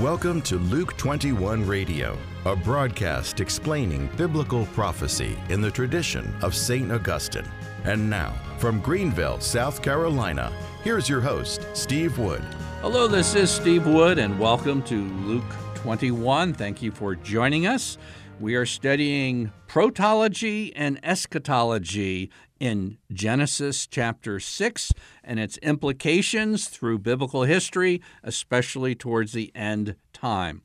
[0.00, 6.92] Welcome to Luke 21 Radio, a broadcast explaining biblical prophecy in the tradition of St.
[6.92, 7.50] Augustine.
[7.84, 10.52] And now, from Greenville, South Carolina,
[10.84, 12.42] here's your host, Steve Wood.
[12.82, 16.52] Hello, this is Steve Wood, and welcome to Luke 21.
[16.52, 17.96] Thank you for joining us.
[18.38, 22.30] We are studying protology and eschatology
[22.60, 24.92] in Genesis chapter 6
[25.24, 30.60] and its implications through biblical history, especially towards the end time.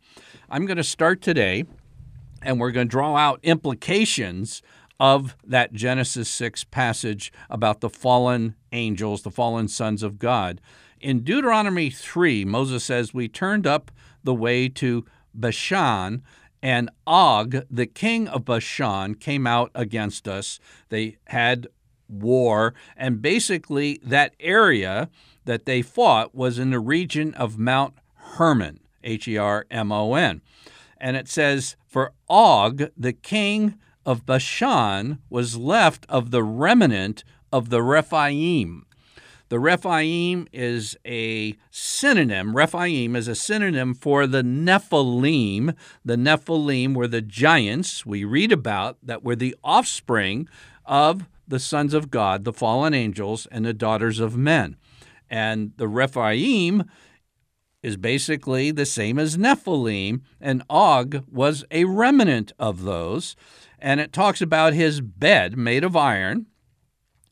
[0.50, 1.64] I'm going to start today
[2.42, 4.62] and we're going to draw out implications
[5.00, 10.60] of that Genesis 6 passage about the fallen angels, the fallen sons of God.
[11.00, 13.92] In Deuteronomy 3, Moses says, We turned up
[14.26, 16.22] the way to Bashan
[16.62, 20.60] and Og, the king of Bashan, came out against us.
[20.90, 21.68] They had
[22.08, 25.10] war, and basically that area
[25.46, 30.14] that they fought was in the region of Mount Hermon, H E R M O
[30.14, 30.42] N.
[30.98, 33.76] And it says, For Og, the king
[34.06, 38.86] of Bashan, was left of the remnant of the Rephaim.
[39.52, 45.76] The Rephaim is a synonym, Rephaim is a synonym for the Nephilim.
[46.06, 50.48] The Nephilim were the giants we read about that were the offspring
[50.86, 54.78] of the sons of God, the fallen angels, and the daughters of men.
[55.30, 56.86] And the Rephaim
[57.84, 63.36] is basically the same as Nephilim, and Og was a remnant of those.
[63.80, 66.46] And it talks about his bed made of iron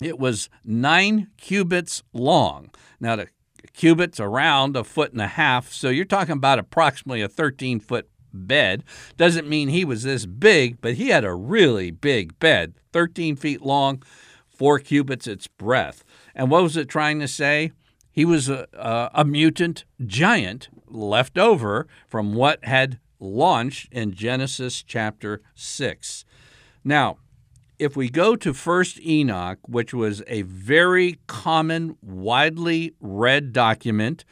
[0.01, 2.71] it was nine cubits long.
[2.99, 3.27] Now, the
[3.73, 8.09] cubits around a foot and a half, so you're talking about approximately a 13 foot
[8.33, 8.83] bed.
[9.17, 13.61] Doesn't mean he was this big, but he had a really big bed, 13 feet
[13.61, 14.03] long,
[14.47, 16.03] four cubits its breadth.
[16.35, 17.71] And what was it trying to say?
[18.11, 24.83] He was a, a, a mutant giant left over from what had launched in Genesis
[24.83, 26.25] chapter 6.
[26.83, 27.17] Now,
[27.79, 34.25] if we go to First Enoch, which was a very common, widely read document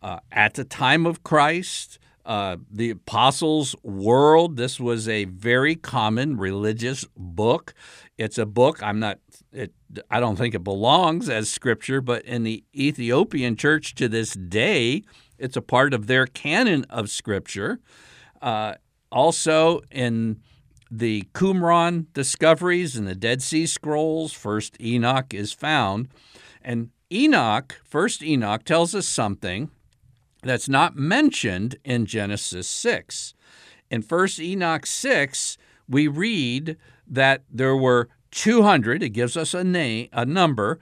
[0.00, 6.36] uh, at the time of Christ, uh, the apostles' world, this was a very common
[6.36, 7.74] religious book.
[8.16, 9.18] It's a book I'm not.
[9.52, 9.72] It,
[10.10, 15.02] I don't think it belongs as scripture, but in the Ethiopian church to this day,
[15.38, 17.80] it's a part of their canon of scripture.
[18.40, 18.74] Uh,
[19.12, 20.40] also in
[20.90, 26.08] the Qumran discoveries and the Dead Sea Scrolls, first Enoch is found.
[26.62, 29.70] And Enoch, first Enoch, tells us something
[30.42, 33.34] that's not mentioned in Genesis 6.
[33.90, 35.58] In first Enoch 6,
[35.88, 40.80] we read that there were 200, it gives us a name, a number,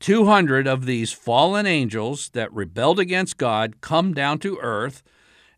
[0.00, 5.02] 200 of these fallen angels that rebelled against God come down to earth,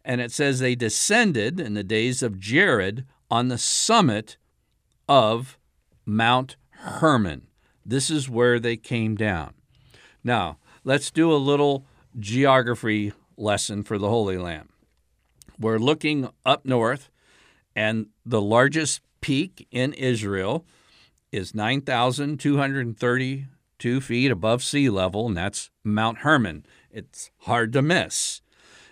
[0.05, 4.37] and it says they descended in the days of Jared on the summit
[5.09, 5.59] of
[6.05, 7.47] Mount Hermon.
[7.85, 9.55] This is where they came down.
[10.23, 11.87] Now, let's do a little
[12.19, 14.69] geography lesson for the Holy Land.
[15.59, 17.11] We're looking up north,
[17.75, 20.65] and the largest peak in Israel
[21.33, 26.65] is 9,232 feet above sea level, and that's Mount Hermon.
[26.91, 28.41] It's hard to miss.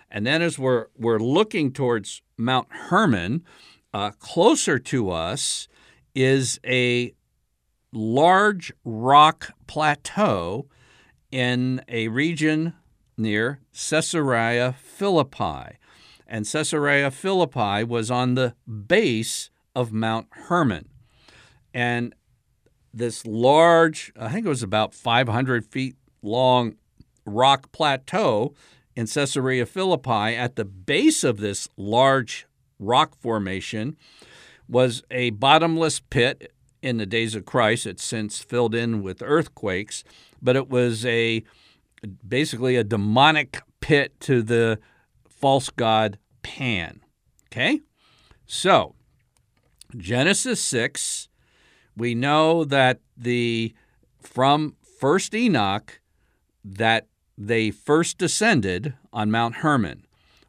[0.09, 3.43] And then as we're, we're looking towards Mount Hermon,
[3.97, 5.67] uh, closer to us
[6.13, 7.11] is a
[7.91, 10.67] large rock plateau
[11.31, 12.73] in a region
[13.17, 15.77] near Caesarea Philippi.
[16.27, 20.89] And Caesarea Philippi was on the base of Mount Hermon.
[21.73, 22.13] And
[22.93, 26.75] this large, I think it was about 500 feet long
[27.25, 28.53] rock plateau
[28.95, 32.46] in Caesarea Philippi, at the base of this large
[32.79, 33.95] rock formation
[34.67, 37.85] was a bottomless pit in the days of Christ.
[37.85, 40.03] It's since filled in with earthquakes,
[40.41, 41.43] but it was a
[42.27, 44.79] basically a demonic pit to the
[45.27, 47.01] false god Pan.
[47.47, 47.81] Okay?
[48.45, 48.95] So,
[49.95, 51.29] Genesis 6,
[51.95, 53.73] we know that the
[54.21, 55.99] from first Enoch
[56.63, 57.07] that
[57.37, 60.06] they first descended on Mount Hermon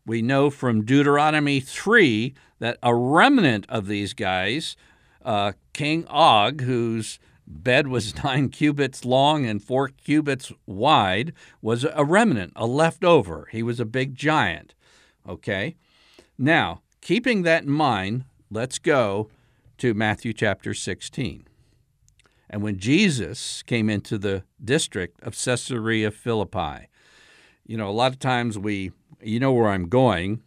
[0.08, 4.74] we know from Deuteronomy 3 that a remnant of these guys,
[5.22, 12.04] uh, King Og, whose bed was nine cubits long and four cubits wide, was a
[12.04, 13.48] remnant, a leftover.
[13.52, 14.74] He was a big giant.
[15.28, 15.76] Okay?
[16.38, 19.28] Now, keeping that in mind, let's go
[19.76, 21.46] to Matthew chapter 16.
[22.48, 26.88] And when Jesus came into the district of Caesarea Philippi,
[27.66, 28.92] you know, a lot of times we
[29.22, 30.42] you know where I'm going.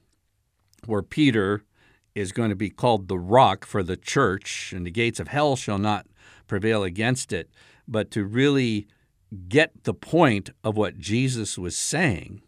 [0.86, 1.64] where Peter
[2.16, 5.56] is going to be called the rock for the church, and the gates of hell
[5.56, 6.08] shall not
[6.48, 7.50] prevail against it.
[7.88, 8.88] But to really
[9.48, 12.42] get the point of what Jesus was saying,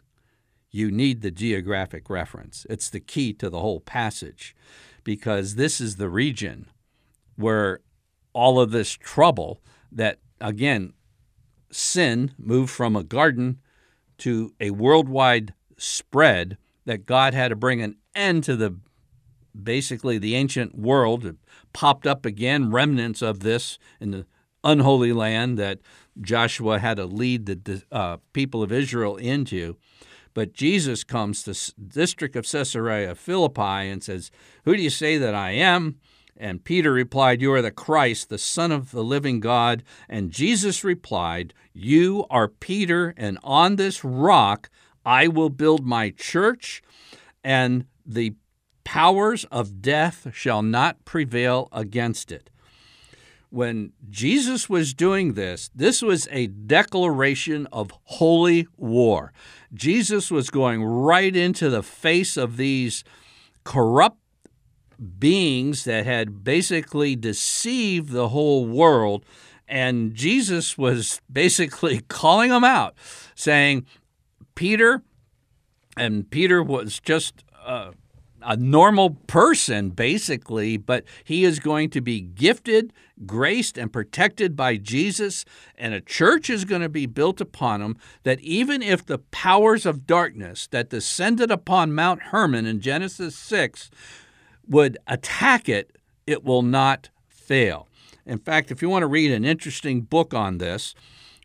[0.70, 2.66] you need the geographic reference.
[2.70, 4.56] It's the key to the whole passage
[5.04, 6.68] because this is the region
[7.36, 7.80] where
[8.34, 9.62] all of this trouble
[9.92, 10.94] that, again,
[11.72, 13.60] sin moved from a garden
[14.18, 15.54] to a worldwide
[15.84, 18.78] spread that God had to bring an end to the
[19.62, 21.26] basically the ancient world.
[21.26, 21.36] It
[21.74, 24.26] popped up again, remnants of this in the
[24.64, 25.80] unholy land that
[26.20, 29.76] Joshua had to lead the uh, people of Israel into.
[30.34, 34.32] But Jesus comes to the district of Caesarea Philippi and says,
[34.66, 36.00] Who do you say that I am?
[36.36, 39.84] And Peter replied, You are the Christ, the Son of the living God.
[40.10, 44.72] And Jesus replied, You are Peter, and on this rock
[45.06, 46.82] I will build my church,
[47.44, 48.36] and the
[48.84, 52.50] powers of death shall not prevail against it.
[53.50, 59.32] When Jesus was doing this, this was a declaration of holy war.
[59.74, 63.04] Jesus was going right into the face of these
[63.64, 64.18] corrupt
[65.20, 69.26] beings that had basically deceived the whole world.
[69.68, 72.96] And Jesus was basically calling them out,
[73.36, 73.86] saying,
[74.56, 75.04] Peter,
[75.98, 77.92] and Peter was just uh,
[78.42, 82.94] a normal person, basically, but he is going to be gifted,
[83.26, 85.46] graced, and protected by Jesus,
[85.78, 89.86] and a church is going to be built upon him that even if the powers
[89.86, 93.90] of darkness that descended upon Mount Hermon in Genesis 6
[94.68, 95.98] would attack it,
[96.28, 97.88] it will not fail.
[98.26, 100.96] In fact, if you want to read an interesting book on this,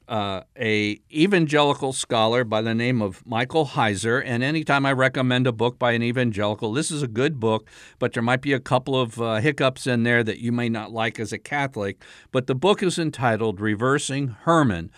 [0.09, 4.23] uh, a evangelical scholar by the name of Michael Heiser.
[4.25, 7.69] And anytime I recommend a book by an evangelical, this is a good book,
[7.99, 10.93] but there might be a couple of uh, hiccups in there that you may not
[10.93, 12.03] like as a Catholic.
[12.33, 14.91] But the book is entitled Reversing Hermon.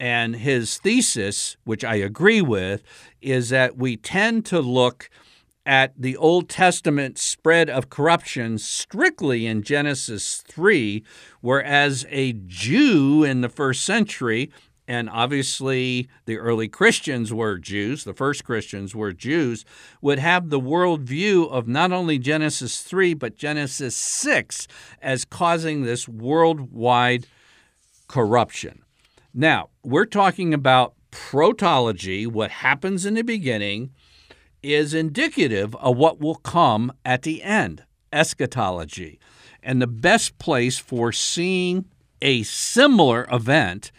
[0.00, 2.82] And his thesis, which I agree with,
[3.20, 5.08] is that we tend to look
[5.66, 11.02] at the Old Testament spread of corruption strictly in Genesis 3,
[11.40, 14.50] whereas a Jew in the first century,
[14.86, 19.64] and obviously the early Christians were Jews, the first Christians were Jews,
[20.02, 24.68] would have the worldview of not only Genesis 3, but Genesis 6
[25.00, 27.26] as causing this worldwide
[28.06, 28.82] corruption.
[29.32, 33.90] Now, we're talking about protology, what happens in the beginning
[34.64, 39.18] is indicative of what will come at the end eschatology.
[39.62, 41.86] And the best place for seeing
[42.22, 43.92] a similar event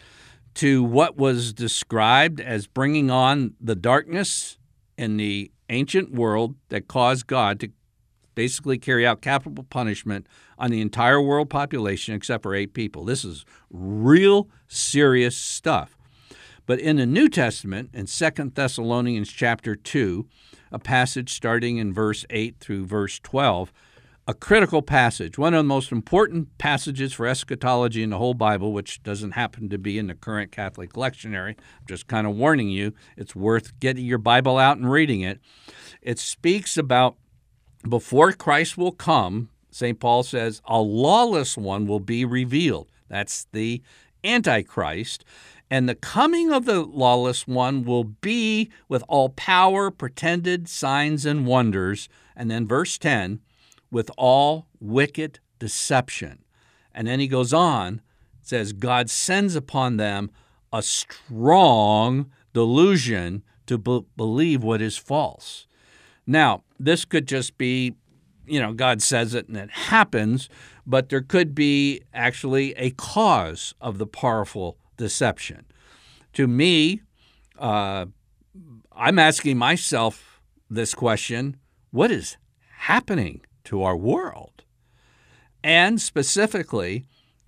[0.54, 4.58] to what was described as bringing on the darkness
[4.96, 7.70] in the ancient world that caused God to
[8.34, 10.26] basically carry out capital punishment
[10.58, 13.04] on the entire world population except for eight people.
[13.04, 15.95] This is real serious stuff.
[16.66, 20.26] But in the New Testament, in 2 Thessalonians chapter 2,
[20.72, 23.72] a passage starting in verse 8 through verse 12,
[24.28, 28.72] a critical passage, one of the most important passages for eschatology in the whole Bible,
[28.72, 31.50] which doesn't happen to be in the current Catholic lectionary.
[31.50, 35.38] I'm just kind of warning you, it's worth getting your Bible out and reading it.
[36.02, 37.16] It speaks about
[37.88, 40.00] before Christ will come, St.
[40.00, 42.90] Paul says, a lawless one will be revealed.
[43.08, 43.80] That's the
[44.24, 45.24] Antichrist.
[45.70, 51.46] And the coming of the lawless one will be with all power, pretended signs, and
[51.46, 52.08] wonders.
[52.36, 53.40] And then verse 10
[53.90, 56.44] with all wicked deception.
[56.94, 58.00] And then he goes on,
[58.42, 60.30] says, God sends upon them
[60.72, 65.66] a strong delusion to be- believe what is false.
[66.26, 67.94] Now, this could just be,
[68.46, 70.48] you know, God says it and it happens,
[70.86, 75.66] but there could be actually a cause of the powerful deception.
[76.34, 77.02] To me,
[77.58, 78.06] uh,
[78.92, 81.56] I'm asking myself this question
[81.90, 82.36] what is
[82.78, 84.64] happening to our world?
[85.62, 87.06] And specifically,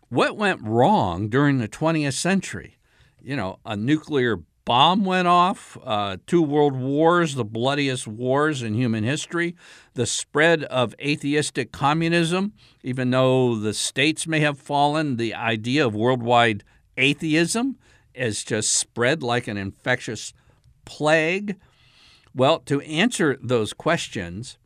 [0.08, 2.78] what went wrong during the 20th century?
[3.20, 8.74] You know, a nuclear bomb went off, uh, two world wars, the bloodiest wars in
[8.74, 9.56] human history,
[9.94, 12.52] the spread of atheistic communism,
[12.82, 16.64] even though the states may have fallen, the idea of worldwide
[16.98, 17.78] atheism
[18.14, 20.34] is just spread like an infectious
[20.84, 21.56] plague?
[22.34, 24.58] Well, to answer those questions,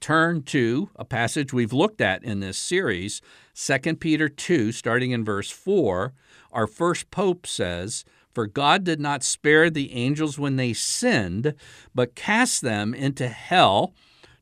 [0.00, 3.20] turn to a passage we've looked at in this series,
[3.54, 6.12] 2 Peter 2, starting in verse 4.
[6.52, 11.54] Our first pope says, For God did not spare the angels when they sinned,
[11.94, 13.92] but cast them into hell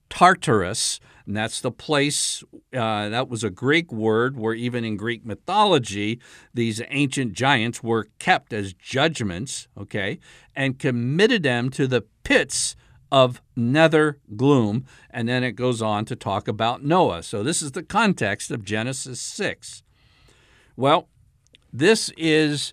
[0.08, 2.42] Tartarus, and that's the place,
[2.72, 6.18] uh, that was a Greek word where even in Greek mythology,
[6.54, 10.20] these ancient giants were kept as judgments, okay,
[10.56, 12.76] and committed them to the pits
[13.12, 14.86] of nether gloom.
[15.10, 17.22] And then it goes on to talk about Noah.
[17.22, 19.82] So this is the context of Genesis 6.
[20.76, 21.08] Well,
[21.70, 22.72] this is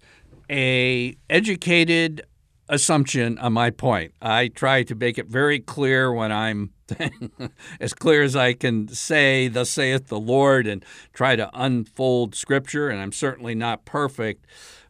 [0.49, 2.25] a educated
[2.67, 4.13] assumption on my point.
[4.21, 6.71] I try to make it very clear when I'm
[7.79, 12.89] as clear as I can say, thus saith the Lord, and try to unfold scripture.
[12.89, 14.45] And I'm certainly not perfect,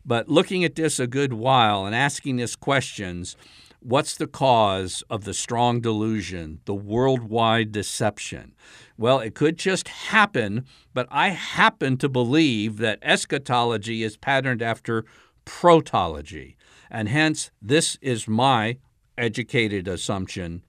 [0.05, 3.35] but looking at this a good while and asking this questions
[3.79, 8.55] what's the cause of the strong delusion, the worldwide deception?
[8.97, 15.05] Well, it could just happen, but I happen to believe that eschatology is patterned after
[15.45, 16.55] protology.
[16.89, 18.77] And hence, this is my
[19.17, 20.63] educated assumption.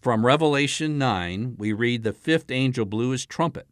[0.00, 3.68] From Revelation 9, we read, The fifth angel blew his trumpet,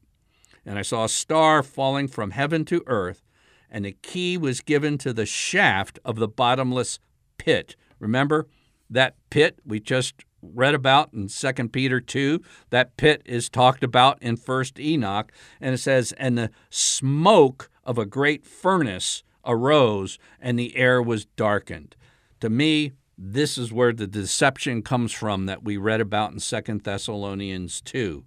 [0.64, 3.22] and I saw a star falling from heaven to earth,
[3.68, 6.98] and the key was given to the shaft of the bottomless
[7.38, 7.76] pit.
[7.98, 8.46] Remember
[8.88, 12.40] that pit we just read about in 2 Peter 2.
[12.70, 17.98] That pit is talked about in 1st Enoch, and it says, And the smoke of
[17.98, 21.96] a great furnace arose and the air was darkened.
[22.40, 26.82] To me, this is where the deception comes from that we read about in Second
[26.82, 28.24] Thessalonians 2.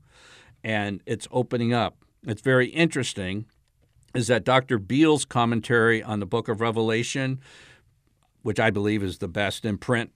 [0.64, 1.98] And it's opening up.
[2.26, 3.46] It's very interesting
[4.14, 4.78] is that Dr.
[4.78, 7.40] Beale's commentary on the book of Revelation,
[8.44, 10.12] which I believe is the best in print,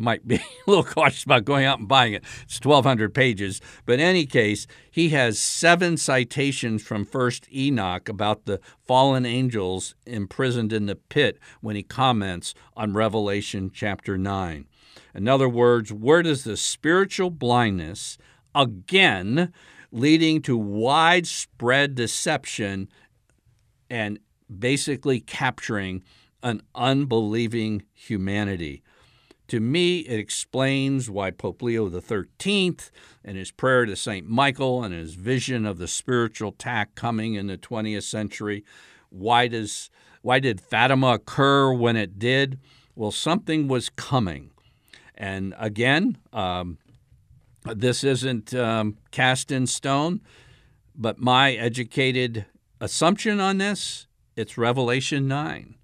[0.00, 2.24] might be a little cautious about going out and buying it.
[2.42, 3.60] It's 1,200 pages.
[3.84, 9.94] But in any case, he has seven citations from First Enoch about the fallen angels
[10.06, 14.66] imprisoned in the pit when he comments on Revelation chapter 9.
[15.14, 18.16] In other words, where does the spiritual blindness,
[18.54, 19.52] again,
[19.92, 22.88] leading to widespread deception
[23.88, 24.18] and
[24.58, 26.02] basically capturing
[26.42, 28.82] an unbelieving humanity?
[29.50, 32.76] To me, it explains why Pope Leo XIII,
[33.24, 34.24] and his prayer to St.
[34.28, 38.64] Michael and his vision of the spiritual attack coming in the 20th century,
[39.08, 39.90] why, does,
[40.22, 42.60] why did Fatima occur when it did?
[42.94, 44.52] Well, something was coming.
[45.16, 46.78] And again, um,
[47.64, 50.20] this isn't um, cast in stone,
[50.94, 52.46] but my educated
[52.80, 55.74] assumption on this, it's Revelation 9.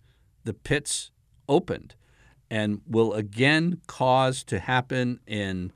[0.44, 1.10] The pits
[1.48, 1.96] opened
[2.50, 5.72] and will again cause to happen in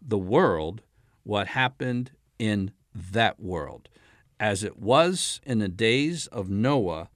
[0.00, 0.82] the world
[1.22, 3.88] what happened in that world.
[4.38, 7.08] As it was in the days of Noah,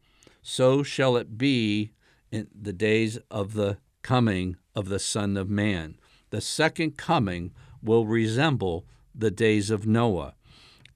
[0.42, 1.92] so shall it be
[2.30, 5.98] in the days of the coming of the Son of Man.
[6.30, 10.34] The second coming will resemble the days of Noah.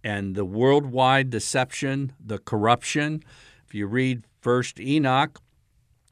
[0.05, 3.23] And the worldwide deception, the corruption,
[3.67, 5.41] if you read First Enoch,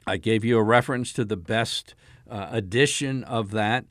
[0.09, 1.93] I gave you a reference to the best
[2.27, 3.85] uh, edition of that.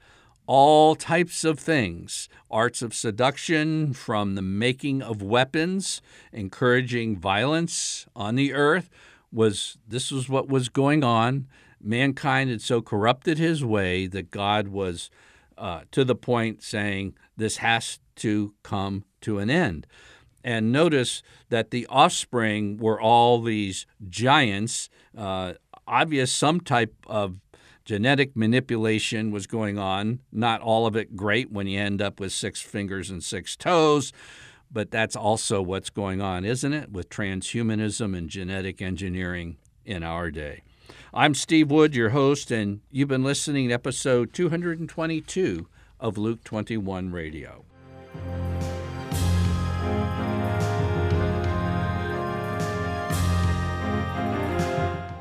[0.46, 8.34] All types of things arts of seduction, from the making of weapons, encouraging violence on
[8.34, 8.90] the earth,
[9.30, 11.46] was this was what was going on.
[11.80, 15.10] Mankind had so corrupted his way that God was
[15.56, 19.87] uh, to the point saying, This has to come to an end.
[20.42, 25.54] And notice that the offspring were all these giants, uh,
[25.88, 27.37] obvious some type of
[27.85, 30.21] genetic manipulation was going on.
[30.30, 34.12] Not all of it great when you end up with six fingers and six toes,
[34.71, 40.30] but that's also what's going on, isn't it, with transhumanism and genetic engineering in our
[40.30, 40.62] day.
[41.14, 45.66] I'm Steve Wood, your host, and you've been listening to episode 222
[45.99, 47.64] of Luke 21 Radio.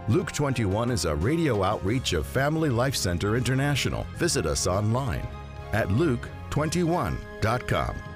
[0.10, 4.08] Luke 21 is a radio outreach of Family Life Center International.
[4.16, 5.28] Visit us online
[5.74, 8.07] at luke21.com.